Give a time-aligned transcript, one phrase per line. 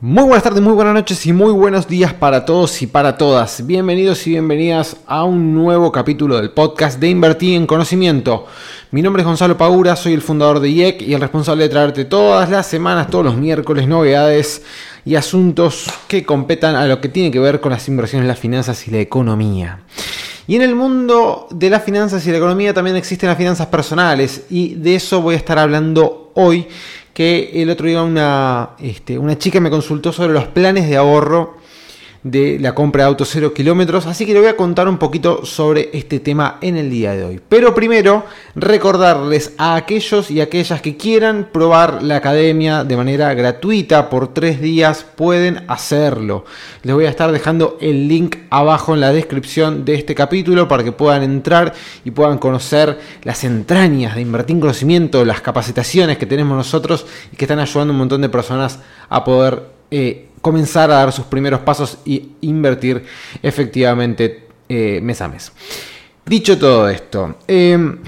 [0.00, 3.66] Muy buenas tardes, muy buenas noches y muy buenos días para todos y para todas.
[3.66, 8.46] Bienvenidos y bienvenidas a un nuevo capítulo del podcast de Invertir en Conocimiento.
[8.92, 12.04] Mi nombre es Gonzalo Pagura, soy el fundador de IEC y el responsable de traerte
[12.04, 14.62] todas las semanas, todos los miércoles, novedades
[15.04, 18.86] y asuntos que competan a lo que tiene que ver con las inversiones, las finanzas
[18.86, 19.80] y la economía.
[20.46, 24.44] Y en el mundo de las finanzas y la economía también existen las finanzas personales
[24.48, 26.68] y de eso voy a estar hablando hoy
[27.14, 31.56] que el otro día una, este, una chica me consultó sobre los planes de ahorro
[32.22, 35.44] de la compra de autos cero kilómetros, así que le voy a contar un poquito
[35.44, 37.40] sobre este tema en el día de hoy.
[37.48, 44.10] Pero primero, recordarles a aquellos y aquellas que quieran probar la academia de manera gratuita
[44.10, 46.44] por tres días, pueden hacerlo.
[46.82, 50.84] Les voy a estar dejando el link abajo en la descripción de este capítulo para
[50.84, 51.72] que puedan entrar
[52.04, 57.36] y puedan conocer las entrañas de invertir en conocimiento, las capacitaciones que tenemos nosotros y
[57.36, 61.26] que están ayudando a un montón de personas a poder eh, comenzar a dar sus
[61.26, 63.04] primeros pasos y invertir
[63.42, 65.52] efectivamente eh, mes a mes.
[66.24, 67.98] Dicho todo esto, em,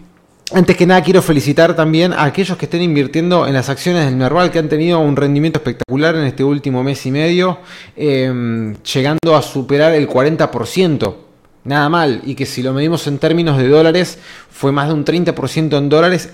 [0.55, 4.17] antes que nada quiero felicitar también a aquellos que estén invirtiendo en las acciones del
[4.17, 7.59] Merval que han tenido un rendimiento espectacular en este último mes y medio,
[7.95, 11.27] em, llegando a superar el 40%.
[11.65, 14.19] Nada mal, y que si lo medimos en términos de dólares,
[14.51, 16.31] fue más de un 30% en dólares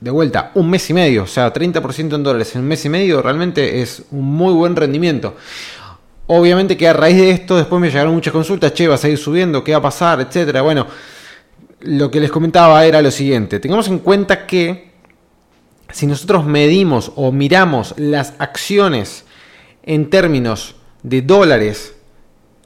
[0.00, 2.88] de vuelta, un mes y medio, o sea, 30% en dólares en un mes y
[2.88, 5.36] medio, realmente es un muy buen rendimiento.
[6.26, 9.18] Obviamente que a raíz de esto después me llegaron muchas consultas, che, va a seguir
[9.18, 10.62] subiendo, qué va a pasar, etcétera.
[10.62, 10.86] Bueno,
[11.80, 14.90] lo que les comentaba era lo siguiente, tengamos en cuenta que
[15.90, 19.24] si nosotros medimos o miramos las acciones
[19.84, 21.94] en términos de dólares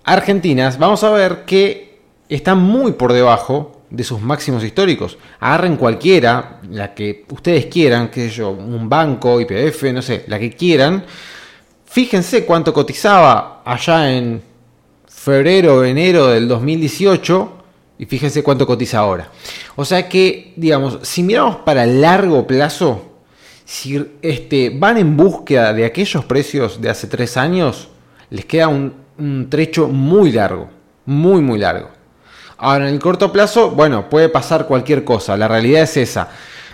[0.05, 5.19] argentinas, vamos a ver que están muy por debajo de sus máximos históricos.
[5.41, 10.39] Agarren cualquiera, la que ustedes quieran, qué sé yo, un banco, IPF, no sé, la
[10.39, 11.05] que quieran.
[11.85, 14.43] Fíjense cuánto cotizaba allá en
[15.07, 17.57] febrero, enero del 2018
[17.99, 19.31] y fíjense cuánto cotiza ahora.
[19.77, 23.11] O sea que, digamos, si miramos para largo plazo,
[23.65, 27.89] si este, van en búsqueda de aquellos precios de hace tres años,
[28.31, 30.71] les queda un trecho muy largo,
[31.05, 32.00] muy, muy largo.
[32.63, 36.29] Ahora, en el corto plazo, bueno, puede pasar cualquier cosa, la realidad es esa.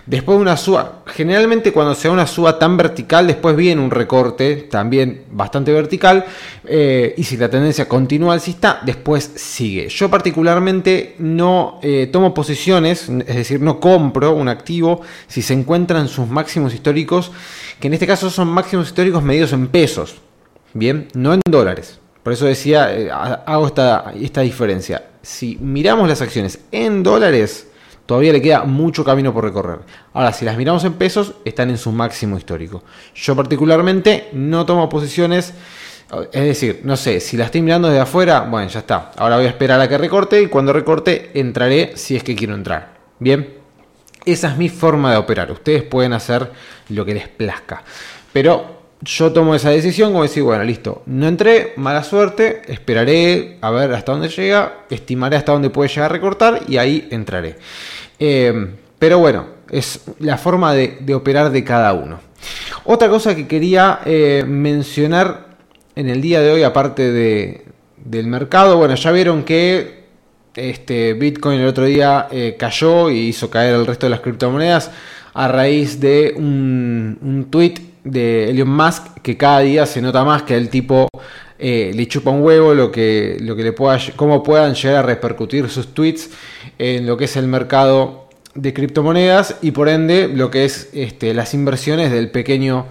[0.05, 3.91] Después de una suba, generalmente cuando se da una suba tan vertical, después viene un
[3.91, 6.25] recorte también bastante vertical.
[6.65, 9.89] Eh, y si la tendencia continúa alcista, después sigue.
[9.89, 15.99] Yo particularmente no eh, tomo posiciones, es decir, no compro un activo si se encuentra
[15.99, 17.31] en sus máximos históricos,
[17.79, 20.15] que en este caso son máximos históricos medidos en pesos.
[20.73, 21.99] Bien, no en dólares.
[22.27, 25.01] Por eso decía, eh, hago esta, esta diferencia.
[25.21, 27.69] Si miramos las acciones en dólares,
[28.05, 29.79] todavía le queda mucho camino por recorrer.
[30.11, 32.83] Ahora, si las miramos en pesos, están en su máximo histórico.
[33.15, 35.53] Yo particularmente no tomo posiciones,
[36.33, 39.13] es decir, no sé, si la estoy mirando desde afuera, bueno, ya está.
[39.15, 42.55] Ahora voy a esperar a que recorte y cuando recorte entraré si es que quiero
[42.55, 42.93] entrar.
[43.19, 43.53] Bien,
[44.25, 45.49] esa es mi forma de operar.
[45.49, 46.51] Ustedes pueden hacer
[46.89, 47.83] lo que les plazca.
[48.33, 53.69] Pero yo tomo esa decisión como decir, bueno, listo, no entré, mala suerte, esperaré a
[53.69, 57.57] ver hasta dónde llega, estimaré hasta dónde puede llegar a recortar y ahí entraré.
[58.19, 62.19] Eh, pero bueno, es la forma de, operar de cada uno.
[62.85, 65.47] Otra cosa que quería eh, mencionar
[65.95, 67.65] en el día de hoy, aparte de,
[67.97, 70.05] del mercado, bueno, ya vieron que
[70.55, 74.89] este Bitcoin el otro día eh, cayó y hizo caer el resto de las criptomonedas
[75.33, 77.75] a raíz de un, un tweet
[78.07, 81.07] de Elon Musk que cada día se nota más que el tipo
[81.59, 85.01] eh, le chupa un huevo lo que, lo que le pueda, cómo puedan llegar a
[85.01, 86.29] repercutir sus tweets
[86.77, 91.33] en lo que es el mercado de criptomonedas y por ende lo que es este,
[91.33, 92.85] las inversiones del pequeño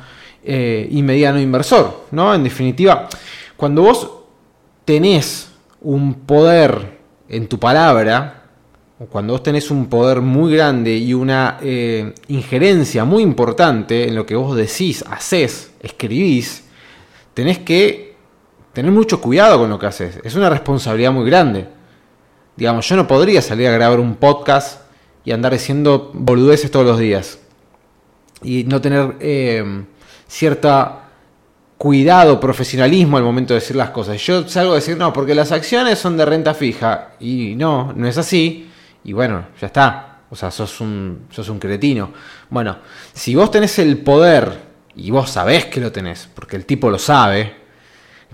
[0.44, 2.06] eh, y mediano inversor.
[2.10, 2.34] ¿no?
[2.34, 3.09] En definitiva,
[3.56, 4.10] cuando vos
[4.84, 5.48] tenés
[5.80, 6.98] un poder
[7.28, 8.46] en tu palabra,
[9.04, 14.25] cuando vos tenés un poder muy grande y una eh, injerencia muy importante en lo
[14.25, 16.65] que vos decís, hacés, escribís,
[17.34, 18.16] tenés que
[18.72, 20.19] tener mucho cuidado con lo que haces.
[20.25, 21.69] Es una responsabilidad muy grande.
[22.57, 24.81] Digamos, yo no podría salir a grabar un podcast
[25.27, 27.39] y andar diciendo boludeces todos los días.
[28.42, 29.84] Y no tener eh,
[30.27, 31.10] cierta
[31.77, 34.19] cuidado, profesionalismo al momento de decir las cosas.
[34.25, 37.10] Yo salgo a decir, no, porque las acciones son de renta fija.
[37.21, 38.71] Y no, no es así
[39.06, 40.18] y bueno, ya está.
[40.28, 42.12] O sea, sos un, sos un cretino.
[42.50, 42.78] Bueno,
[43.12, 44.58] si vos tenés el poder,
[44.97, 47.54] y vos sabés que lo tenés, porque el tipo lo sabe,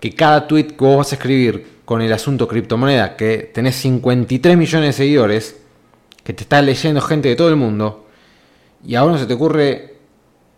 [0.00, 4.56] que cada tweet que vos vas a escribir con el asunto criptomoneda, que tenés 53
[4.56, 5.60] millones de seguidores,
[6.24, 8.06] que te está leyendo gente de todo el mundo,
[8.82, 9.96] y ahora no se te ocurre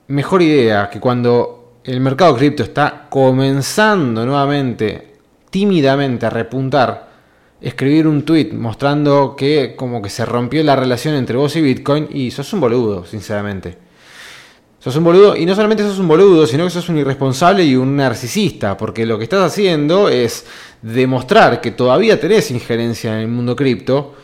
[0.07, 5.15] mejor idea que cuando el mercado cripto está comenzando nuevamente,
[5.51, 7.14] tímidamente a repuntar,
[7.65, 12.09] escribir un tweet mostrando que como que se rompió la relación entre vos y Bitcoin
[12.13, 13.79] y sos un boludo, sinceramente.
[14.79, 17.75] Sos un boludo y no solamente sos un boludo, sino que sos un irresponsable y
[17.75, 20.45] un narcisista, porque lo que estás haciendo es
[20.83, 24.15] demostrar que todavía tenés injerencia en el mundo cripto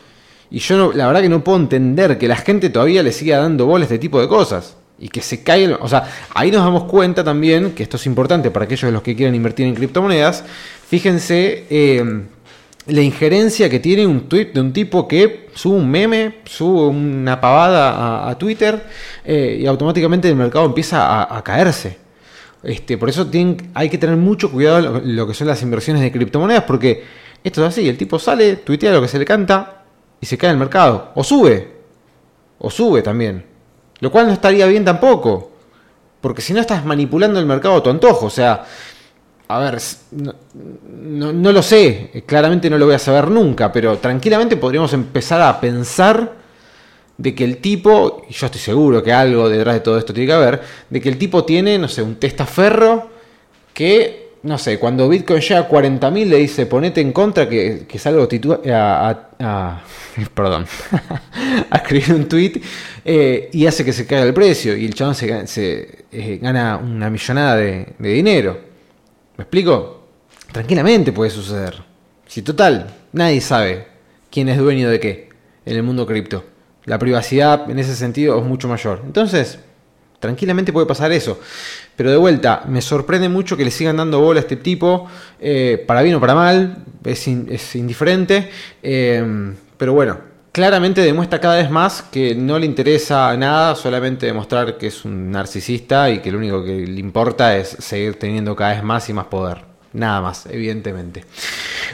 [0.51, 3.39] y yo no, la verdad que no puedo entender que la gente todavía le siga
[3.39, 5.79] dando bola a este tipo de cosas y que se caiga.
[5.81, 9.01] O sea, ahí nos damos cuenta también que esto es importante para aquellos de los
[9.01, 10.43] que quieren invertir en criptomonedas.
[10.87, 11.65] Fíjense.
[11.71, 12.23] Eh,
[12.91, 17.39] la injerencia que tiene un tweet de un tipo que sube un meme, sube una
[17.39, 18.83] pavada a, Twitter
[19.23, 21.97] eh, y automáticamente el mercado empieza a, caerse.
[22.63, 23.27] Este, por eso
[23.73, 27.03] hay que tener mucho cuidado lo, lo que son las inversiones de criptomonedas porque
[27.43, 29.83] esto es así, el tipo sale, tuitea lo que se le canta
[30.19, 31.11] y se cae el mercado.
[31.15, 31.71] O sube,
[32.59, 33.45] o sube también.
[33.99, 35.51] Lo cual no estaría bien tampoco.
[36.21, 38.27] Porque si no estás manipulando el mercado a tu antojo.
[38.27, 38.63] O sea,
[39.55, 39.81] a ver,
[40.11, 45.59] no, lo sé, claramente no lo voy a saber nunca, pero tranquilamente podríamos empezar a
[45.59, 46.33] pensar
[47.17, 50.27] de que el tipo, y yo estoy seguro que algo detrás de todo esto tiene
[50.27, 53.09] que haber, de que el tipo tiene, no sé, un testaferro
[53.73, 57.99] que, no sé, cuando Bitcoin llega a 40.000 le dice ponete en contra que, que
[57.99, 58.27] salgo
[58.73, 59.83] a, a,
[60.33, 60.65] perdón,
[61.69, 62.61] a escribir un tweet
[63.05, 67.09] eh, y hace que se caiga el precio y el chabón se, eh, gana una
[67.09, 68.70] millonada de dinero.
[69.41, 70.03] ¿Me explico?
[70.51, 71.83] Tranquilamente puede suceder.
[72.27, 73.87] Si total, nadie sabe
[74.29, 75.29] quién es dueño de qué
[75.65, 76.45] en el mundo cripto.
[76.85, 79.01] La privacidad en ese sentido es mucho mayor.
[79.03, 79.57] Entonces,
[80.19, 81.39] tranquilamente puede pasar eso.
[81.95, 85.07] Pero de vuelta, me sorprende mucho que le sigan dando bola a este tipo,
[85.39, 88.47] eh, para bien o para mal, es, indiferente.
[88.83, 90.19] Eh, pero bueno,
[90.51, 95.31] claramente demuestra cada vez más que no le interesa nada, solamente demostrar que es un
[95.31, 99.13] narcisista y que lo único que le importa es seguir teniendo cada vez más y
[99.13, 99.71] más poder.
[99.93, 101.25] Nada más, evidentemente.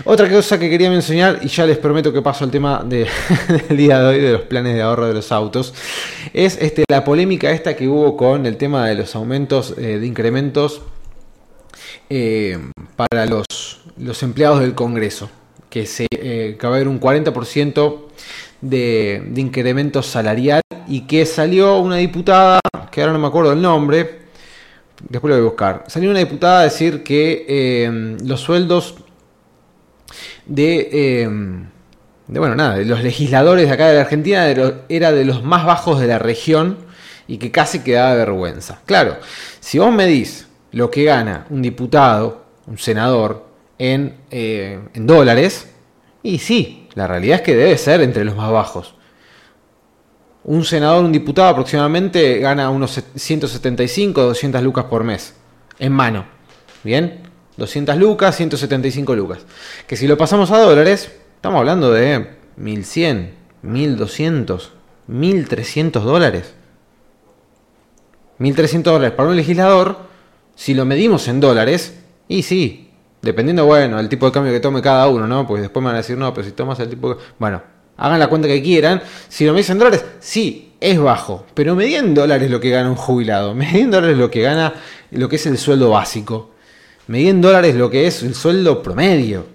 [0.05, 3.07] Otra cosa que quería mencionar, y ya les prometo que paso al tema del
[3.69, 5.73] día de hoy, de los planes de ahorro de los autos,
[6.33, 10.05] es este, la polémica esta que hubo con el tema de los aumentos eh, de
[10.05, 10.83] incrementos
[12.09, 12.59] eh,
[12.95, 13.45] para los,
[13.97, 15.29] los empleados del Congreso.
[15.71, 18.06] Que, se, eh, que va a haber un 40%
[18.61, 22.59] de, incremento salarial y que salió una diputada,
[22.91, 24.21] que ahora no me acuerdo el nombre,
[25.09, 28.95] después lo voy a buscar, salió una diputada a decir que eh, los sueldos
[30.45, 31.29] de, eh,
[32.27, 34.47] de, bueno, nada, de los legisladores de acá de la Argentina
[34.89, 36.77] era de los más bajos de la región
[37.27, 38.79] y que casi quedaba vergüenza.
[38.85, 39.17] Claro,
[39.59, 43.45] si vos medís lo que gana un diputado, un senador,
[43.77, 45.69] en, eh, en dólares,
[46.23, 48.95] y sí, la realidad es que debe ser entre los más bajos.
[50.43, 55.35] Un senador, un diputado aproximadamente gana unos 175, 200 lucas por mes,
[55.77, 56.25] en mano.
[56.83, 57.19] ¿Bien?
[57.57, 59.45] 200 lucas, 175 lucas.
[59.85, 64.73] Que si lo pasamos a dólares, estamos hablando de 1100, 1200,
[65.05, 66.55] 1300 dólares.
[68.39, 69.99] 1300 dólares para un legislador,
[70.55, 72.86] si lo medimos en dólares, y sí,
[73.27, 75.45] Dependiendo, bueno, el tipo de cambio que tome cada uno, ¿no?
[75.45, 77.21] Pues después me van a decir, no, pero si tomas el tipo de...
[77.37, 77.61] Bueno,
[77.97, 79.01] hagan la cuenta que quieran.
[79.27, 81.45] Si lo medís en dólares, sí, es bajo.
[81.53, 83.53] Pero medí en dólares lo que gana un jubilado.
[83.53, 84.75] Medí en dólares lo que gana,
[85.11, 86.51] lo que es el sueldo básico.
[87.07, 89.45] Medí en dólares lo que es el sueldo promedio.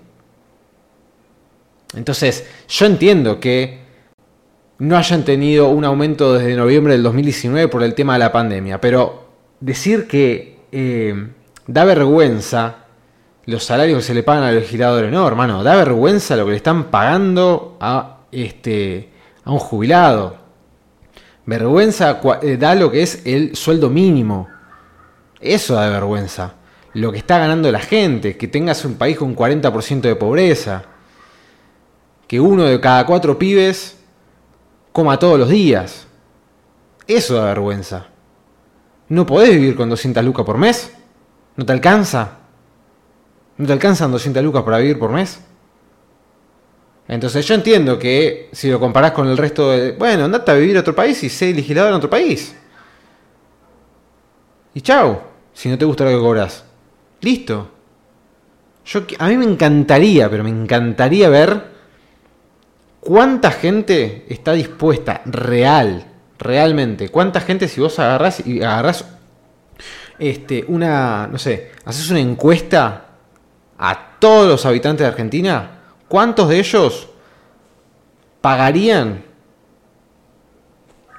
[1.94, 3.80] Entonces, yo entiendo que
[4.80, 8.82] no hayan tenido un aumento desde noviembre del 2019 por el tema de la pandemia.
[8.82, 9.28] Pero
[9.60, 11.14] decir que eh,
[11.66, 12.81] da vergüenza
[13.46, 15.10] los salarios que se le pagan a los legisladores.
[15.10, 19.10] No, hermano, da vergüenza lo que le están pagando a, este,
[19.44, 20.36] a un jubilado.
[21.44, 24.48] Vergüenza eh, da lo que es el sueldo mínimo.
[25.40, 26.54] Eso da vergüenza.
[26.94, 30.84] Lo que está ganando la gente, que tengas un país con 40% de pobreza,
[32.28, 33.98] que uno de cada cuatro pibes
[34.92, 36.06] coma todos los días.
[37.06, 38.06] Eso da vergüenza.
[39.08, 40.92] ¿No podés vivir con 200 lucas por mes?
[41.56, 42.41] ¿No te alcanza?
[43.62, 45.38] ¿No te alcanzan 200 lucas para vivir por mes?
[47.06, 49.92] Entonces yo entiendo que si lo comparás con el resto de...
[49.92, 52.56] Bueno, andate a vivir a otro país y sé legislador en otro país.
[54.74, 55.22] Y chao,
[55.54, 56.64] si no te gusta lo que cobras.
[57.20, 57.70] Listo.
[58.84, 61.62] Yo, a mí me encantaría, pero me encantaría ver
[62.98, 66.04] cuánta gente está dispuesta, real,
[66.36, 69.04] realmente, cuánta gente si vos agarrás y agarrás
[70.18, 73.10] este, una, no sé, haces una encuesta
[73.84, 77.08] a todos los habitantes de Argentina, ¿cuántos de ellos
[78.40, 79.24] pagarían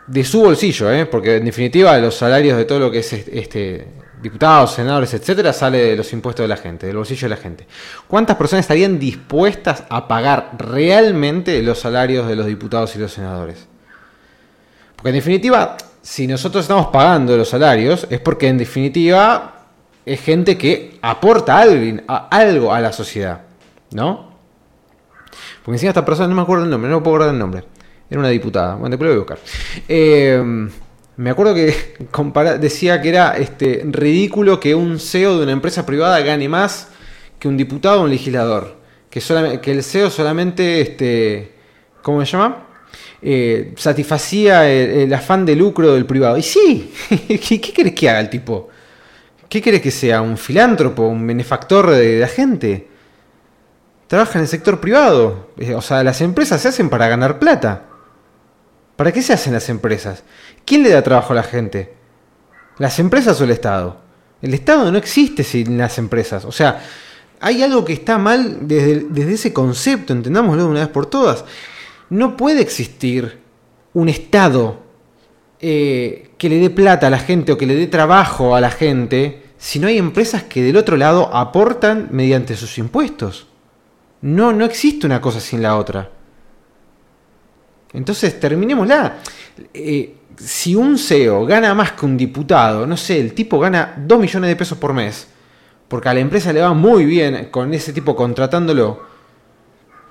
[0.07, 0.89] de su bolsillo?
[0.89, 1.05] Eh?
[1.05, 3.85] Porque en definitiva los salarios de todo lo que es este,
[4.21, 7.67] diputados, senadores, etcétera, sale de los impuestos de la gente, del bolsillo de la gente.
[8.07, 13.67] ¿Cuántas personas estarían dispuestas a pagar realmente los salarios de los diputados y los senadores?
[14.95, 19.52] Porque en definitiva, si nosotros estamos pagando los salarios, es porque en definitiva
[20.05, 23.41] es gente que aporta algo a, la sociedad,
[23.91, 24.33] ¿no?
[25.63, 27.63] Porque encima esta persona, no me acuerdo el nombre, no me puedo acordar el nombre.
[28.09, 29.39] Era una diputada, bueno, después lo voy a buscar.
[29.87, 30.69] Eh,
[31.15, 31.75] me acuerdo que
[32.59, 36.89] decía que era este, ridículo que un CEO de una empresa privada gane más
[37.39, 38.77] que un diputado o un legislador.
[39.09, 39.19] Que,
[39.71, 41.51] el CEO solamente, este,
[42.01, 42.67] ¿cómo se llama?
[43.21, 46.37] Eh, satisfacía el, afán de lucro del privado.
[46.37, 46.91] Y sí,
[47.27, 48.69] ¿qué, querés que haga el tipo?
[49.53, 50.23] ¿Qué querés que sea?
[50.23, 51.03] ¿Un filántropo?
[51.03, 52.87] ¿Un benefactor de la gente?
[54.07, 55.51] Trabaja en el sector privado.
[55.59, 57.83] Eh, o sea, las empresas se hacen para ganar plata.
[58.95, 60.23] ¿Para qué se hacen las empresas?
[60.65, 61.93] ¿Quién le da trabajo a la gente?
[62.79, 63.97] ¿Las empresas o el Estado?
[64.41, 66.45] El Estado no existe sin las empresas.
[66.45, 66.81] O sea,
[67.39, 71.45] hay algo que está mal desde, ese concepto, entendámoslo de una vez por todas.
[72.09, 73.39] No puede existir
[73.93, 74.81] un Estado
[75.59, 78.71] eh, que le dé plata a la gente o que le dé trabajo a la
[78.71, 83.47] gente si no hay empresas que del otro lado aportan mediante sus impuestos.
[84.19, 86.09] No, no existe una cosa sin la otra.
[87.93, 89.19] Entonces, terminémosla.
[89.73, 94.19] Eh, si un CEO gana más que un diputado, no sé, el tipo gana 2
[94.19, 95.29] millones de pesos por mes,
[95.87, 99.01] porque a la empresa le va muy bien con ese tipo contratándolo,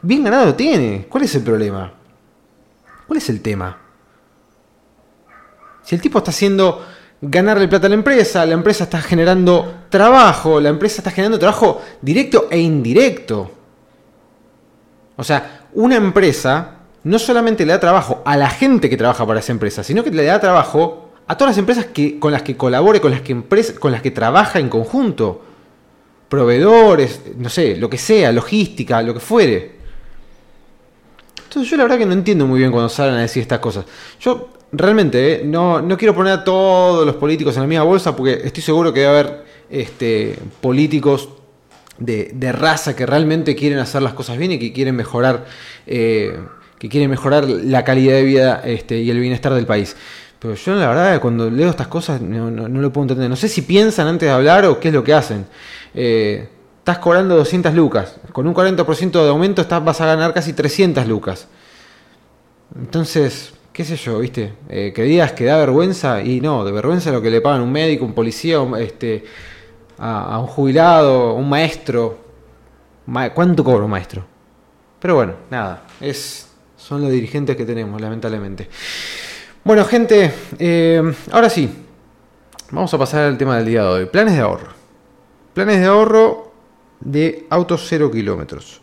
[0.00, 1.04] bien ganado tiene.
[1.11, 1.92] ¿Cuál es el problema?
[3.06, 3.76] ¿Cuál es el tema?
[5.82, 6.82] Si el tipo está haciendo
[7.23, 11.81] ganarle plata a la empresa, la empresa está generando trabajo, la empresa está generando trabajo
[12.00, 13.50] directo e indirecto.
[15.17, 19.38] O sea, una empresa no solamente le da trabajo a la gente que trabaja para
[19.38, 22.57] esa empresa, sino que le da trabajo a todas las empresas que, con las que
[22.57, 23.41] colabore, con las que,
[23.79, 25.43] con las que trabaja en conjunto.
[26.29, 29.76] Proveedores, no sé, lo que sea, logística, lo que fuere.
[31.45, 33.85] Entonces yo la verdad que no entiendo muy bien cuando salen a decir estas cosas.
[34.19, 38.17] Yo realmente eh, no, no, quiero poner a todos los políticos en la misma bolsa
[38.17, 41.29] porque estoy seguro que debe haber este, políticos
[41.99, 45.45] de, de, raza que realmente quieren hacer las cosas bien y que quieren mejorar
[45.87, 46.38] eh,
[46.83, 49.95] que quiere mejorar la calidad de vida este, y el bienestar del país.
[50.41, 53.31] Pero yo la verdad cuando leo estas cosas no, lo puedo entender.
[53.31, 55.47] No sé si piensan antes de hablar o qué es lo que hacen.
[55.95, 56.49] Eh,
[56.79, 58.17] estás cobrando 200 lucas.
[58.33, 61.47] Con un 40% de aumento estás, vas a ganar casi 300 lucas.
[62.76, 64.55] Entonces, qué sé yo, ¿viste?
[64.69, 67.73] Eh, que digas que da vergüenza y no, de vergüenza lo que le pagan un
[67.73, 69.25] médico, un policía, este,
[69.99, 72.19] a, un jubilado, un maestro.
[73.35, 74.25] ¿Cuánto cobra un maestro?
[75.00, 78.69] Pero bueno, nada, es son los dirigentes que tenemos, lamentablemente.
[79.64, 81.71] Bueno, gente, eh, ahora sí,
[82.71, 84.07] vamos a pasar al tema del día de hoy.
[84.07, 84.73] Planes de ahorro.
[85.55, 86.52] Planes de ahorro
[87.00, 88.81] de autos cero kilómetros.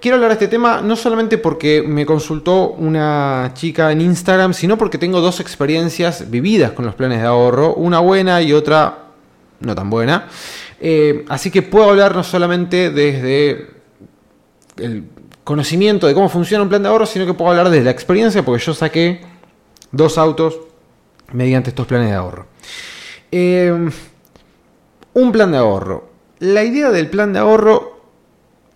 [0.00, 4.78] Quiero hablar de este tema no solamente porque me consultó una chica en Instagram, sino
[4.78, 9.10] porque tengo dos experiencias vividas con los planes de ahorro, una buena y otra
[9.60, 10.26] no tan buena.
[10.80, 13.68] Eh, así que puedo hablar no solamente desde
[14.78, 15.04] el
[15.44, 18.42] conocimiento de cómo funciona un plan de ahorro, sino que puedo hablar de la experiencia,
[18.42, 19.20] porque yo saqué
[19.92, 20.60] dos autos
[21.32, 22.46] mediante estos planes de ahorro.
[23.30, 23.90] Eh,
[25.12, 26.08] un plan de ahorro.
[26.38, 27.99] La idea del plan de ahorro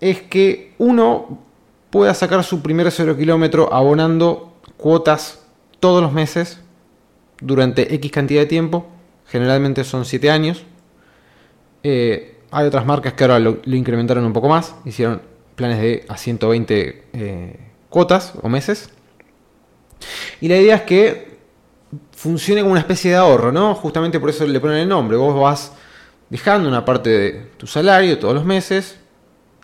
[0.04, 1.38] es que uno
[1.88, 5.42] pueda sacar su primer cero kilómetro abonando cuotas
[5.80, 6.61] todos los meses
[7.40, 8.84] durante X cantidad de tiempo.
[9.26, 10.62] Generalmente son 7 años.
[11.82, 14.75] Eh, hay otras marcas que ahora lo, incrementaron un poco más.
[14.84, 15.23] Hicieron
[15.54, 18.90] planes de a 120 eh, cuotas o meses.
[20.42, 21.38] Y la idea es que
[22.12, 23.75] funcione como una especie de ahorro, ¿no?
[23.75, 25.16] Justamente por eso le ponen el nombre.
[25.16, 25.73] Vos vas
[26.28, 28.99] dejando una parte de tu salario todos los meses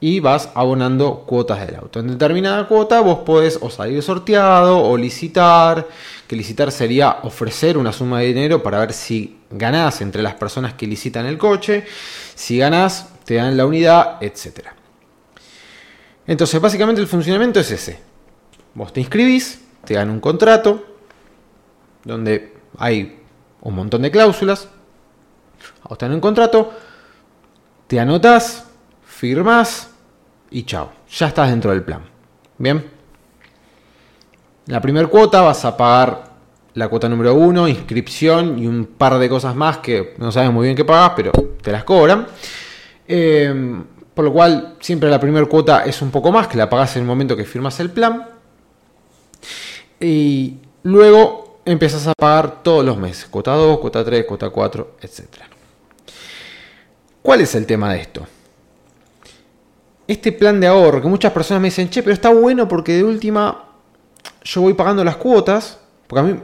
[0.00, 2.00] y vas abonando cuotas del auto.
[2.00, 5.86] En determinada cuota vos podés o salir sorteado o licitar,
[6.26, 10.72] que licitar sería ofrecer una suma de dinero para ver si ganás entre las personas
[10.74, 11.84] que licitan el coche,
[12.34, 14.74] si ganás te dan la unidad, etcétera.
[16.26, 18.00] Entonces, básicamente el funcionamiento es ese.
[18.74, 20.86] Vos te inscribís, te dan un contrato,
[22.04, 23.20] donde hay
[23.60, 24.68] un montón de cláusulas.
[25.86, 26.72] Vos te dan un contrato,
[27.86, 28.64] te anotas,
[29.04, 29.89] firmas
[30.50, 30.90] y chao.
[31.10, 32.02] Ya estás dentro del plan.
[32.58, 32.84] Bien.
[34.66, 36.30] La primera cuota vas a pagar
[36.74, 40.66] la cuota número uno, inscripción y un par de cosas más que no sabes muy
[40.66, 42.26] bien qué pagas, pero te las cobran.
[43.08, 43.82] Eh,
[44.14, 47.02] por lo cual siempre la primera cuota es un poco más, que la pagas en
[47.02, 48.28] el momento que firmas el plan.
[49.98, 55.22] Y luego empiezas a pagar todos los meses, cuota 2, cuota 3, cuota 4, etc.
[57.22, 58.26] ¿Cuál es el tema de esto?
[60.10, 63.04] Este plan de ahorro, que muchas personas me dicen, che, pero está bueno porque de
[63.04, 63.66] última
[64.42, 66.40] yo voy pagando las cuotas, porque a mí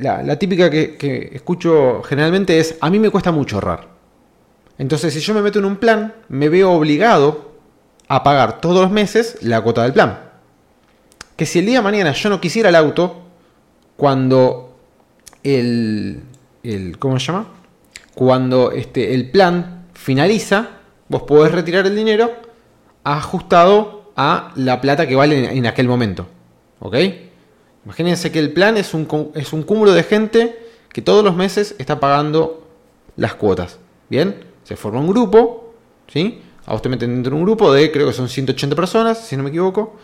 [0.00, 3.88] la, típica que, que escucho generalmente es, a mí me cuesta mucho ahorrar.
[4.78, 7.54] Entonces, si yo me meto en un plan, me veo obligado
[8.06, 10.20] a pagar todos los meses la cuota del plan.
[11.34, 13.24] Que si el día de mañana yo no quisiera el auto,
[13.96, 14.78] cuando
[15.42, 16.22] el,
[17.00, 17.48] ¿cómo se llama?
[18.14, 20.68] Cuando este, el plan finaliza,
[21.08, 22.46] vos podés retirar el dinero
[23.04, 26.26] ajustado a la plata que vale en, aquel momento.
[26.80, 26.96] ¿Ok?
[27.84, 30.58] Imagínense que el plan es un, es un cúmulo de gente
[30.92, 32.66] que todos los meses está pagando
[33.16, 33.78] las cuotas.
[34.10, 34.44] ¿Bien?
[34.64, 35.74] Se forma un grupo,
[36.08, 36.42] ¿sí?
[36.66, 39.42] A te meten dentro de un grupo de, creo que son 180 personas, si no
[39.42, 39.96] me equivoco.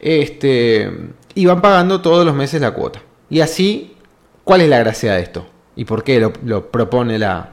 [0.00, 0.90] Este,
[1.34, 3.02] y van pagando todos los meses la cuota.
[3.28, 3.96] Y así,
[4.44, 5.46] ¿cuál es la gracia de esto?
[5.76, 7.50] ¿Y por qué lo, propone la,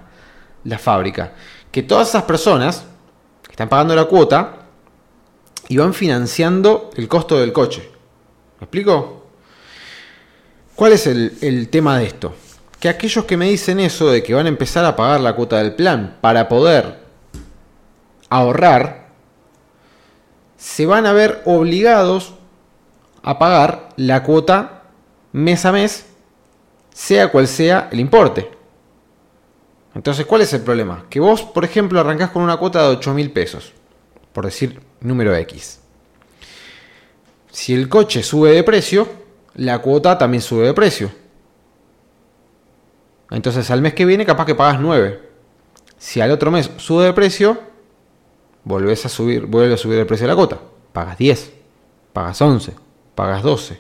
[0.64, 1.34] la fábrica?
[1.72, 2.86] Que todas esas personas
[3.44, 4.65] que están pagando la cuota
[5.68, 7.90] y van financiando el costo del coche.
[8.60, 9.26] ¿Me explico?
[10.76, 12.36] ¿Cuál es el, tema de esto?
[12.80, 15.58] que aquellos que me dicen eso de que van a empezar a pagar la cuota
[15.58, 17.00] del plan para poder
[18.30, 19.08] ahorrar,
[20.58, 22.36] se van a ver obligados
[23.24, 24.84] a pagar la cuota
[25.32, 26.06] mes a mes,
[26.94, 28.52] sea cual sea el importe.
[29.96, 31.06] Entonces, ¿cuál es el problema?
[31.10, 33.72] Que vos, por ejemplo, arrancás con una cuota de 8 mil pesos,
[34.32, 35.80] por decir número X.
[37.52, 39.08] Si el coche sube de precio,
[39.56, 41.10] la cuota también sube de precio.
[43.32, 45.22] Entonces al mes que viene capaz que pagas 9.
[45.98, 47.60] Si al otro mes sube de precio,
[48.64, 50.60] volvés a subir, vuelve a subir el precio de la cuota.
[50.92, 51.54] Pagas 10,
[52.14, 52.74] pagas 11,
[53.16, 53.80] pagas 12.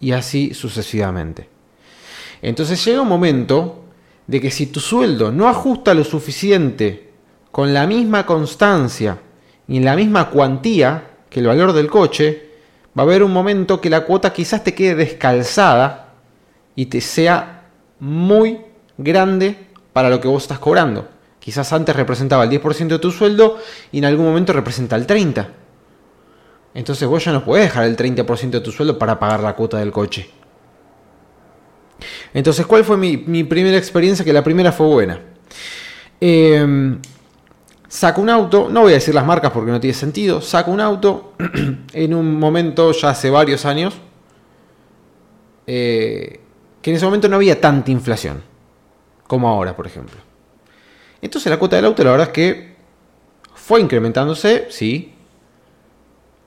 [0.00, 1.48] Y así sucesivamente.
[2.42, 3.84] Entonces llega un momento
[4.26, 7.10] de que si tu sueldo no ajusta lo suficiente
[7.50, 9.18] con la misma constancia
[9.70, 12.50] y en la misma cuantía que el valor del coche,
[12.98, 16.14] va a haber un momento que la cuota quizás te quede descalzada
[16.74, 17.68] y te sea
[18.00, 18.62] muy
[18.98, 21.08] grande para lo que vos estás cobrando.
[21.38, 23.58] Quizás antes representaba el 10% de tu sueldo
[23.92, 25.46] y en algún momento representa el 30%.
[26.74, 29.78] Entonces vos ya no podés dejar el 30% de tu sueldo para pagar la cuota
[29.78, 30.28] del coche.
[32.34, 34.24] Entonces, ¿cuál fue mi, primera experiencia?
[34.24, 35.20] Que la primera fue buena.
[36.20, 36.98] Eh,
[37.90, 40.80] saco un auto, no voy a decir las marcas porque no tiene sentido, saco un
[40.80, 41.32] auto
[41.92, 43.94] en un momento ya hace varios años.
[45.66, 46.40] Eh,
[46.80, 48.42] que en ese momento no había tanta inflación
[49.26, 50.16] como ahora, por ejemplo.
[51.20, 52.76] Entonces la cuota del auto la verdad es que
[53.54, 55.12] fue incrementándose, sí,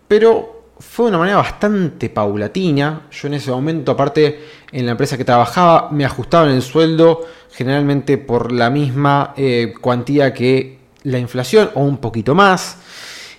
[0.08, 3.08] pero fue de una manera bastante paulatina.
[3.12, 4.40] Yo en ese momento, aparte,
[4.72, 10.34] en la empresa que trabajaba, me ajustaban el sueldo generalmente por la misma eh, cuantía
[10.34, 12.78] que la inflación o un poquito más.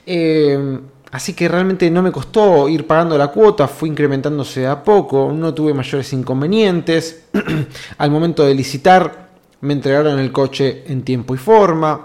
[0.07, 0.81] Eh,
[1.15, 5.55] Así que realmente no me costó ir pagando la cuota, fue incrementándose a poco, no
[5.55, 7.27] tuve mayores inconvenientes.
[7.99, 9.29] Al momento de licitar
[9.61, 12.03] me entregaron el coche en tiempo y forma,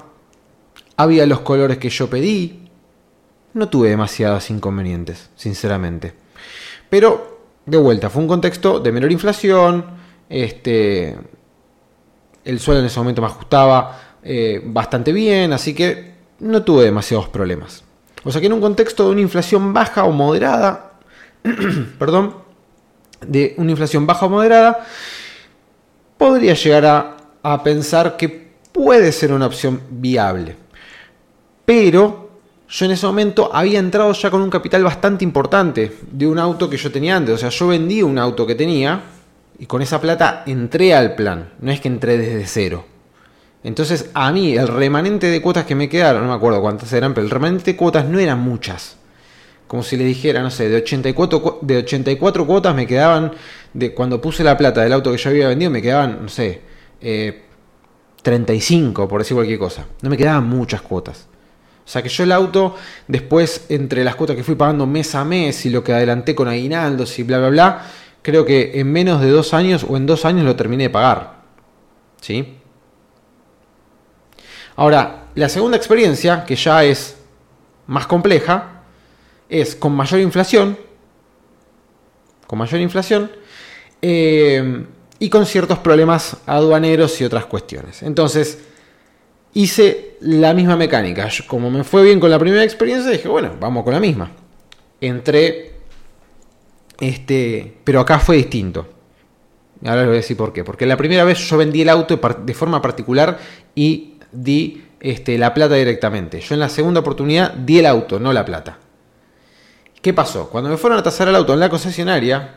[0.96, 2.70] había los colores que yo pedí,
[3.56, 6.14] no tuve demasiados inconvenientes, sinceramente.
[6.88, 9.86] Pero, de vuelta, fue un contexto de menor inflación,
[10.30, 11.18] este,
[12.46, 17.28] el sueldo en ese momento me ajustaba eh, bastante bien, así que no tuve demasiados
[17.30, 17.84] problemas.
[18.24, 20.94] O sea que en un contexto de una inflación baja o moderada,
[22.00, 22.36] perdón,
[23.26, 24.86] de una inflación baja o moderada,
[26.18, 30.56] podría llegar a, a pensar que puede ser una opción viable.
[31.66, 32.30] Pero
[32.68, 36.70] yo en ese momento había entrado ya con un capital bastante importante de un auto
[36.70, 37.36] que yo tenía antes.
[37.36, 39.02] O sea, yo vendí un auto que tenía
[39.58, 41.50] y con esa plata entré al plan.
[41.60, 42.86] No es que entré desde cero.
[43.64, 47.14] Entonces, a mí, el remanente de cuotas que me quedaron, no me acuerdo cuántas eran,
[47.14, 48.96] pero el remanente de cuotas no eran muchas.
[49.68, 53.34] Como si le dijera, no sé, de 84, de 84 cuotas me quedaban,
[53.74, 56.62] de cuando puse la plata del auto que yo había vendido, me quedaban, no sé,
[58.22, 59.86] 35, eh, por decir cualquier cosa.
[60.02, 61.28] No me quedaban muchas cuotas.
[61.86, 62.76] O sea que yo el auto,
[63.08, 66.48] después, entre las cuotas que fui pagando mes a mes y lo que adelanté con
[66.48, 67.86] aguinaldos y bla, bla, bla,
[68.22, 71.40] creo que en menos de dos años o en dos años lo terminé de pagar.
[72.22, 72.59] ¿Sí?
[74.80, 77.18] Ahora, la segunda experiencia, que ya es
[77.88, 78.84] más compleja,
[79.50, 80.80] es con mayor inflación,
[82.48, 83.30] con mayor inflación,
[84.02, 84.86] eh,
[85.20, 88.04] y con ciertos problemas aduaneros y otras cuestiones.
[88.04, 88.58] Entonces,
[89.54, 91.28] hice la misma mecánica.
[91.46, 94.32] como me fue bien con la primera experiencia, dije, bueno, vamos con la misma.
[95.02, 95.74] Entré,
[97.02, 98.88] este, pero acá fue distinto.
[99.84, 100.64] Ahora les voy a decir por qué.
[100.64, 103.38] Porque la primera vez yo vendí el auto de forma particular
[103.76, 106.40] y di este, la plata directamente.
[106.40, 108.78] Yo en la segunda oportunidad di el auto, no la plata.
[110.02, 110.50] ¿Qué pasó?
[110.50, 112.56] Cuando me fueron a tasar el auto en la concesionaria,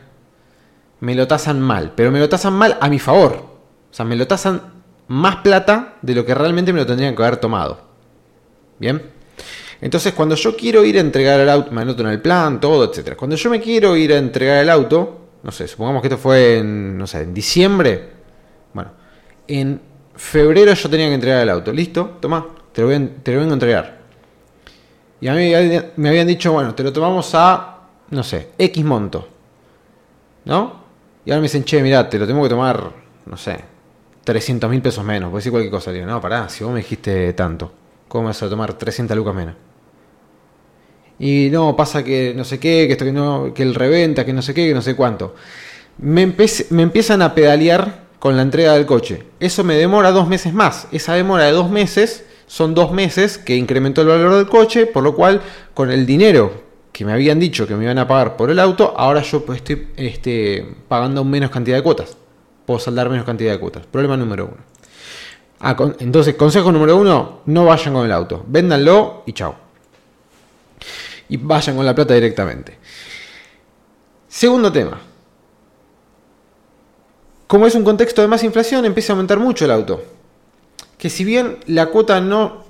[1.01, 3.33] me lo tasan mal, pero me lo tasan mal a mi favor.
[3.91, 4.61] O sea, me lo tasan
[5.07, 7.81] más plata de lo que realmente me lo tendrían que haber tomado.
[8.79, 9.01] ¿Bien?
[9.81, 12.85] Entonces, cuando yo quiero ir a entregar el auto, me anoto en el plan, todo,
[12.85, 13.15] etc.
[13.17, 16.59] Cuando yo me quiero ir a entregar el auto, no sé, supongamos que esto fue
[16.59, 18.11] en, no sé, en diciembre.
[18.73, 18.91] Bueno,
[19.45, 19.81] en
[20.15, 21.71] febrero yo tenía que entregar el auto.
[21.71, 22.17] ¿Listo?
[22.19, 22.89] Toma, te lo,
[23.23, 23.97] te lo vengo a entregar.
[25.21, 25.51] Y a mí
[25.95, 29.27] me habían dicho, bueno, te lo tomamos a, no sé, X monto.
[30.45, 30.83] ¿No?
[31.25, 32.91] Y ahora me dicen, che, mirá, te lo tengo que tomar,
[33.25, 33.57] no sé,
[34.25, 35.29] 300 mil pesos menos.
[35.29, 35.91] Puedo decir cualquier cosa.
[35.91, 37.71] Digo, no, pará, si vos me dijiste tanto,
[38.09, 39.55] ¿cómo vas a tomar 300 lucas menos?
[41.19, 44.33] Y no, pasa que no sé qué, que esto que no, que el reventa, que
[44.33, 45.35] no sé qué, que no sé cuánto.
[45.99, 46.25] Me,
[46.71, 49.21] me empiezan a pedalear con la entrega del coche.
[49.41, 50.87] Eso me demora dos meses más.
[50.93, 55.03] Esa demora de dos meses son dos meses que incrementó el valor del coche, por
[55.03, 55.41] lo cual
[55.73, 56.53] con el dinero
[56.93, 59.57] que me habían dicho que me iban a pagar por el auto, ahora yo pues
[59.57, 62.15] estoy este, pagando menos cantidad de cuotas.
[62.65, 63.85] Puedo saldar menos cantidad de cuotas.
[63.87, 64.63] Problema número uno.
[65.59, 68.45] Ah, entonces, consejo número uno, no vayan con el auto.
[68.47, 69.53] Véndanlo y chao.
[71.27, 72.77] Y vayan con la plata directamente.
[74.29, 75.12] Segundo tema.
[77.47, 80.03] Como es un contexto de más inflación, empieza a aumentar mucho el auto.
[80.97, 82.63] Que si bien la cuota no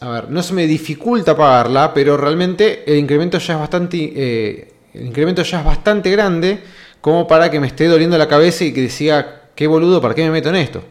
[0.00, 4.72] a ver, no se me dificulta pagarla, pero realmente el incremento ya es bastante, eh,
[4.94, 6.62] el incremento ya es bastante grande
[7.00, 10.22] como para que me esté doliendo la cabeza y que decía, qué boludo, ¿para qué
[10.22, 10.82] me meto en esto?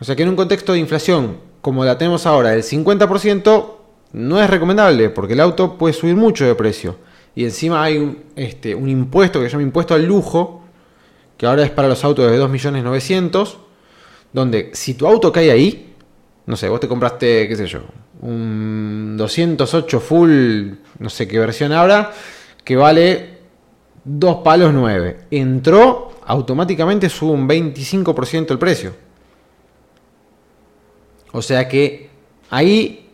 [0.00, 3.72] O sea que en un contexto de inflación como la tenemos ahora, el 50%,
[4.12, 6.96] no es recomendable porque el auto puede subir mucho de precio.
[7.34, 10.59] Y encima hay un, este, un impuesto que se llama impuesto al lujo,
[11.40, 13.54] que ahora es para los autos de 2.900.000,
[14.30, 15.94] donde si tu auto cae ahí,
[16.44, 17.80] no sé, vos te compraste, qué sé yo,
[18.20, 22.12] un 208 full, no sé qué versión habrá,
[22.62, 23.38] que vale
[24.04, 25.28] 2 palos 9.
[25.30, 28.94] Entró, automáticamente sube un 25% el precio.
[31.32, 32.10] O sea que
[32.50, 33.08] ahí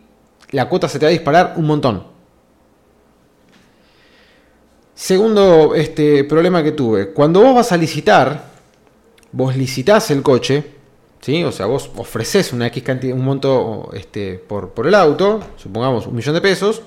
[0.51, 2.03] la cuota se te va a disparar un montón.
[5.07, 8.43] Segundo este problema que tuve, cuando vos vas a licitar,
[9.31, 10.65] vos licitás el coche,
[11.21, 11.45] ¿Sí?
[11.45, 16.15] O sea, vos ofreces una X cantidad, un monto este, por, el auto, supongamos un
[16.17, 16.81] millón de pesos.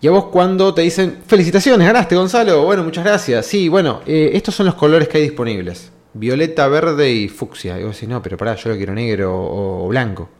[0.00, 3.44] Y a vos cuando te dicen, felicitaciones, ganaste Gonzalo, bueno, muchas gracias.
[3.44, 5.92] Sí, bueno, eh, estos son los colores que hay disponibles.
[6.14, 7.78] Violeta, verde y fucsia.
[7.78, 10.30] Y vos decís, no, pero pará, yo lo quiero negro o, blanco.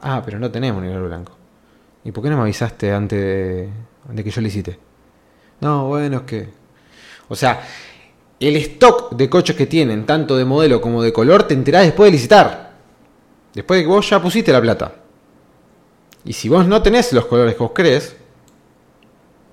[0.00, 1.36] Ah, pero no tenemos negro o blanco.
[2.04, 3.68] ¿Y por qué no me avisaste antes
[4.08, 4.83] de que yo licite?
[5.64, 6.48] No, bueno, es que...
[7.26, 7.66] O sea,
[8.38, 12.08] el stock de coches que tienen, tanto de modelo como de color, te enterás después
[12.08, 12.74] de licitar.
[13.54, 14.96] Después de que vos ya pusiste la plata.
[16.22, 18.14] Y si vos no tenés los colores que vos crees,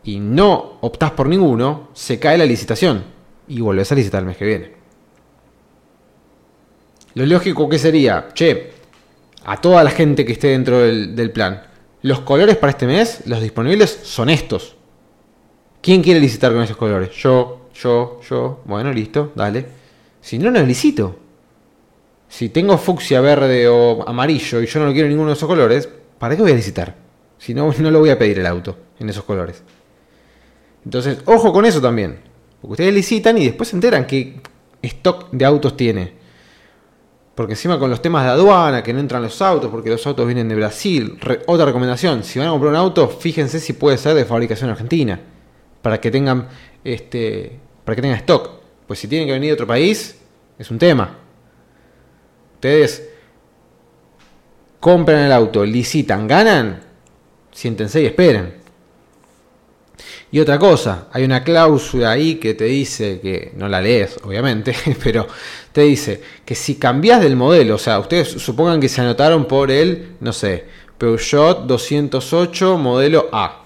[0.03, 3.05] y no optás por ninguno, se cae la licitación.
[3.47, 4.73] Y volvés a licitar el mes que viene.
[7.13, 8.73] Lo lógico que sería, che,
[9.45, 11.63] a toda la gente que esté dentro del, del plan,
[12.01, 14.75] los colores para este mes, los disponibles son estos.
[15.81, 17.09] ¿Quién quiere licitar con esos colores?
[17.11, 19.65] Yo, yo, yo, bueno, listo, dale.
[20.21, 21.17] Si no, no licito.
[22.29, 25.89] Si tengo fucsia, verde o amarillo y yo no quiero ninguno de esos colores,
[26.19, 26.95] ¿para qué voy a licitar?
[27.39, 29.63] Si no, no lo voy a pedir el auto en esos colores.
[30.85, 32.19] Entonces, ojo con eso también.
[32.61, 34.39] Porque ustedes licitan y después se enteran qué
[34.83, 36.13] stock de autos tiene.
[37.33, 40.27] Porque encima con los temas de aduana, que no entran los autos, porque los autos
[40.27, 41.17] vienen de Brasil.
[41.47, 45.19] otra recomendación, si van a comprar un auto, fíjense si puede ser de fabricación argentina.
[45.81, 46.47] Para que tengan
[46.83, 48.49] este, para que tenga stock.
[48.87, 50.17] Pues si tienen que venir de otro país,
[50.57, 51.17] es un tema.
[52.55, 53.09] Ustedes
[54.79, 56.81] compran el auto, licitan, ganan,
[57.51, 58.61] siéntense y esperen.
[60.33, 64.73] Y otra cosa, hay una cláusula ahí que te dice que, no la lees obviamente,
[65.03, 65.27] pero
[65.71, 69.71] te dice que si cambias del modelo, o sea, ustedes supongan que se anotaron por
[69.71, 70.65] el, no sé,
[70.97, 73.60] Peugeot 208 modelo A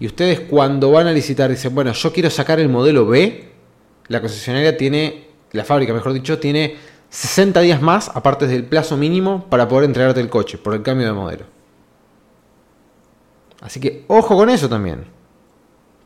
[0.00, 3.48] y ustedes cuando van a licitar dicen, bueno, yo quiero sacar el modelo B,
[4.08, 6.76] la concesionaria tiene, la fábrica mejor dicho, tiene
[7.08, 11.06] 60 días más, aparte del plazo mínimo, para poder entregarte el coche por el cambio
[11.06, 11.44] de modelo.
[13.60, 15.04] Así que ojo con eso también.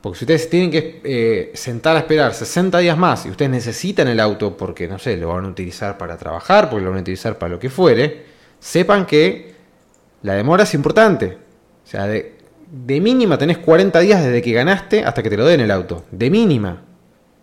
[0.00, 4.06] Porque si ustedes tienen que eh, sentar a esperar 60 días más y ustedes necesitan
[4.06, 7.02] el auto porque, no sé, lo van a utilizar para trabajar, porque lo van a
[7.02, 8.26] utilizar para lo que fuere,
[8.60, 9.54] sepan que
[10.22, 11.36] la demora es importante.
[11.84, 12.37] O sea, de,
[12.70, 16.04] de mínima tenés 40 días desde que ganaste hasta que te lo den el auto.
[16.10, 16.82] De mínima.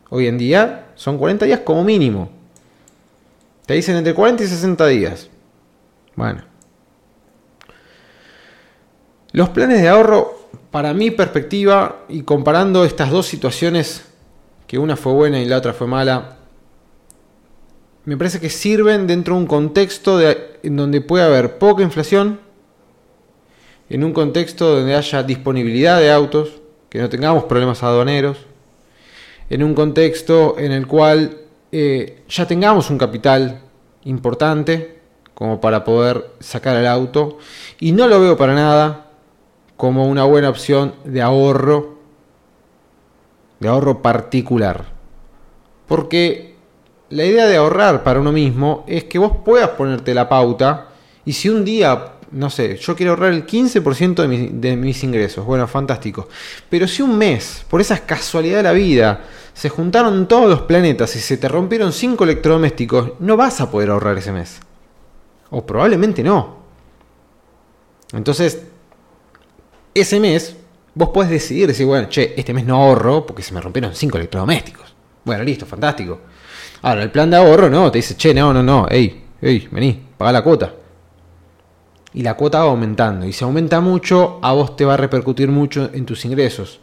[0.10, 2.30] Hoy en día son 40 días como mínimo.
[3.66, 5.30] Te dicen entre 40 y 60 días.
[6.16, 6.44] Bueno.
[9.32, 14.06] Los planes de ahorro para mi perspectiva y comparando estas dos situaciones,
[14.68, 16.38] que una fue buena y la otra fue mala,
[18.06, 22.40] me parece que sirven dentro de un contexto en donde puede haber poca inflación,
[23.90, 28.38] en un contexto donde haya disponibilidad de autos, que no tengamos problemas aduaneros,
[29.50, 31.38] en un contexto en el cual
[31.72, 33.62] eh, ya tengamos un capital
[34.06, 34.96] importante
[35.34, 37.38] como para poder sacar el auto,
[37.80, 39.12] y no lo veo para nada
[39.76, 41.96] como una buena opción de ahorro,
[43.60, 44.86] de ahorro particular.
[45.88, 46.56] Porque
[47.10, 50.88] la idea de ahorrar para uno mismo es que vos puedas ponerte la pauta
[51.26, 55.46] y si un día, no sé, yo quiero ahorrar el 15% de, de mis ingresos,
[55.46, 56.28] bueno, fantástico.
[56.70, 59.22] Pero si un mes, por esa casualidad de la vida,
[59.54, 63.90] se juntaron todos los planetas y se te rompieron 5 electrodomésticos, no vas a poder
[63.90, 64.60] ahorrar ese mes.
[65.50, 66.58] O probablemente no.
[68.12, 68.64] Entonces,
[69.94, 70.56] ese mes
[70.94, 74.18] vos podés decidir, decir, bueno, che, este mes no ahorro porque se me rompieron cinco
[74.18, 74.94] electrodomésticos.
[75.24, 76.20] Bueno, listo, fantástico.
[76.82, 80.08] Ahora, el plan de ahorro no, te dice, che, no, no, no, ey, ey, vení,
[80.18, 80.74] paga la cuota.
[82.16, 83.28] Y la cuota va aumentando.
[83.28, 86.80] Y si aumenta mucho, a vos te va a repercutir mucho en tus ingresos.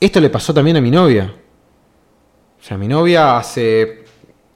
[0.00, 1.32] Esto le pasó también a mi novia.
[2.58, 4.04] O sea, mi novia hace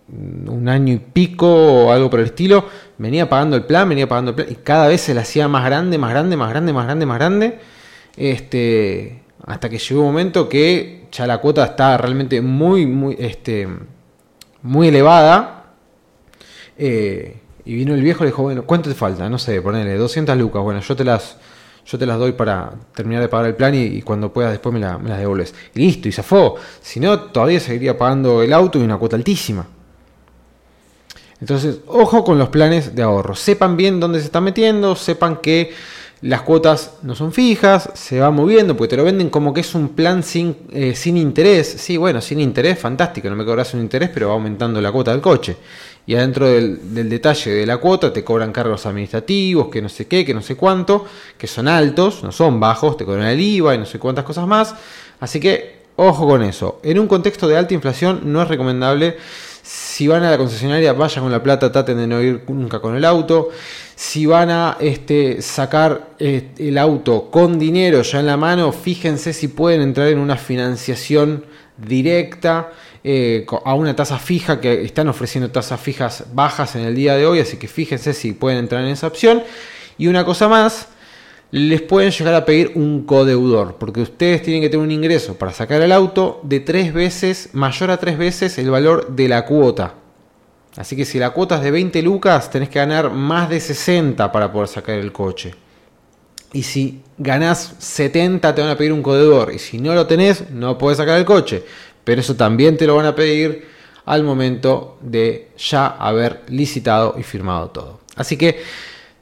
[0.08, 2.66] un año y pico o algo por el estilo,
[2.98, 5.64] venía pagando el plan, venía pagando el plan, y cada vez se le hacía más
[5.64, 7.58] grande, más grande, más grande, más grande, más grande,
[8.16, 13.68] este, hasta que llegó un momento que ya la cuota está realmente muy, muy, este,
[14.62, 15.74] muy elevada,
[16.76, 19.28] eh, y vino el viejo y le dijo, bueno, ¿cuánto te falta?
[19.28, 21.36] No sé, ponele 200 lucas, bueno, yo te las...
[21.84, 24.78] Yo te las doy para terminar de pagar el plan y, cuando puedas después me,
[24.78, 25.52] las devuelves.
[25.74, 26.54] Y listo, y zafó.
[26.80, 29.66] Si no, todavía seguiría pagando el auto y una cuota altísima.
[31.40, 33.34] Entonces, ojo con los planes de ahorro.
[33.34, 35.72] Sepan bien dónde se están metiendo, sepan que
[36.20, 39.74] las cuotas no son fijas, se va moviendo, porque te lo venden como que es
[39.74, 41.66] un plan sin, eh, sin interés.
[41.66, 45.10] Sí, bueno, sin interés, fantástico, no me cobras un interés, pero va aumentando la cuota
[45.10, 45.56] del coche.
[46.06, 50.24] Y adentro del, detalle de la cuota te cobran cargos administrativos, que no sé qué,
[50.24, 51.06] que no sé cuánto,
[51.38, 54.46] que son altos, no son bajos, te cobran el IVA y no sé cuántas cosas
[54.46, 54.74] más.
[55.20, 56.80] Así que ojo con eso.
[56.82, 59.16] En un contexto de alta inflación no es recomendable
[59.62, 62.96] si van a la concesionaria, vayan con la plata, traten de no ir nunca con
[62.96, 63.50] el auto.
[63.94, 69.32] Si van a este, sacar este, el auto con dinero ya en la mano, fíjense
[69.32, 71.44] si pueden entrar en una financiación
[71.76, 72.72] directa
[73.04, 77.26] eh, a una tasa fija, que están ofreciendo tasas fijas bajas en el día de
[77.26, 79.42] hoy, así que fíjense si pueden entrar en esa opción.
[79.98, 80.88] Y una cosa más,
[81.50, 85.52] les pueden llegar a pedir un codeudor, porque ustedes tienen que tener un ingreso para
[85.52, 89.94] sacar el auto de tres veces, mayor a tres veces el valor de la cuota.
[90.76, 94.32] Así que si la cuota es de 20 lucas, tenés que ganar más de 60
[94.32, 95.54] para poder sacar el coche.
[96.54, 99.52] Y si ganás 70, te van a pedir un codeudor.
[99.52, 101.64] Y si no lo tenés, no podés sacar el coche.
[102.04, 103.66] Pero eso también te lo van a pedir
[104.04, 108.00] al momento de ya haber licitado y firmado todo.
[108.16, 108.60] Así que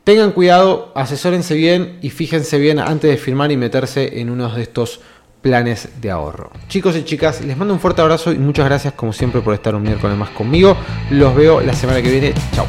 [0.04, 4.62] Tengan cuidado, asesórense bien y fíjense bien antes de firmar y meterse en uno de
[4.62, 5.00] estos
[5.42, 6.50] planes de ahorro.
[6.68, 9.74] Chicos y chicas, les mando un fuerte abrazo y muchas gracias como siempre por estar
[9.74, 10.76] un miércoles más conmigo.
[11.10, 12.34] Los veo la semana que viene.
[12.54, 12.66] Chao.